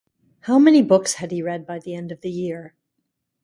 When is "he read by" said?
1.29-1.77